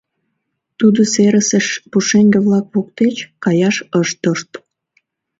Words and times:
Тудо 0.79 1.01
серысе 1.13 1.59
пушеҥге-влак 1.91 2.65
воктеч 2.73 3.15
каяш 3.43 3.77
ыш 3.99 4.09
тошт. 4.21 4.49